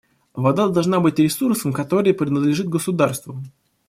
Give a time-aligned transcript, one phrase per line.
[0.33, 3.43] Вода должна быть ресурсом, который принадлежит государству.